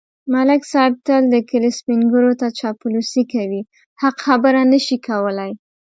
ملک 0.33 0.61
صاحب 0.71 0.93
تل 1.07 1.23
د 1.33 1.35
کلي 1.49 1.71
سپېنږیروته 1.79 2.47
چاپلوسي 2.59 3.23
کوي. 3.33 3.61
حق 4.01 4.15
خبره 4.25 4.61
نشي 4.71 4.97
کولای. 5.07 5.51